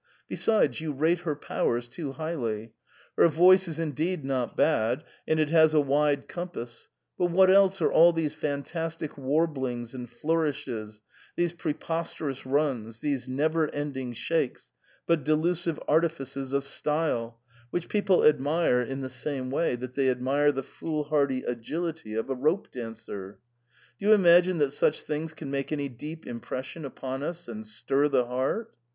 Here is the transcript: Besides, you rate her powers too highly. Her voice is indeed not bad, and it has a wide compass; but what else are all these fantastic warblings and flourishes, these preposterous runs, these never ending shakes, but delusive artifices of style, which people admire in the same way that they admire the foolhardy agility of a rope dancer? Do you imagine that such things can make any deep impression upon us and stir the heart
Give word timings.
Besides, 0.27 0.81
you 0.81 0.93
rate 0.93 1.19
her 1.19 1.35
powers 1.35 1.87
too 1.87 2.13
highly. 2.13 2.73
Her 3.15 3.27
voice 3.27 3.67
is 3.67 3.77
indeed 3.77 4.25
not 4.25 4.57
bad, 4.57 5.03
and 5.27 5.39
it 5.39 5.49
has 5.49 5.75
a 5.75 5.79
wide 5.79 6.27
compass; 6.27 6.89
but 7.19 7.27
what 7.29 7.51
else 7.51 7.83
are 7.83 7.91
all 7.91 8.11
these 8.11 8.33
fantastic 8.33 9.15
warblings 9.15 9.93
and 9.93 10.09
flourishes, 10.09 11.03
these 11.35 11.53
preposterous 11.53 12.47
runs, 12.47 13.01
these 13.01 13.29
never 13.29 13.69
ending 13.69 14.13
shakes, 14.13 14.71
but 15.05 15.23
delusive 15.23 15.79
artifices 15.87 16.51
of 16.51 16.63
style, 16.63 17.37
which 17.69 17.87
people 17.87 18.23
admire 18.25 18.81
in 18.81 19.01
the 19.01 19.07
same 19.07 19.51
way 19.51 19.75
that 19.75 19.93
they 19.93 20.09
admire 20.09 20.51
the 20.51 20.63
foolhardy 20.63 21.43
agility 21.43 22.15
of 22.15 22.27
a 22.27 22.33
rope 22.33 22.71
dancer? 22.71 23.37
Do 23.99 24.07
you 24.07 24.13
imagine 24.13 24.57
that 24.57 24.71
such 24.73 25.03
things 25.03 25.35
can 25.35 25.51
make 25.51 25.71
any 25.71 25.89
deep 25.89 26.25
impression 26.25 26.85
upon 26.85 27.21
us 27.21 27.47
and 27.47 27.67
stir 27.67 28.07
the 28.07 28.25
heart 28.25 28.73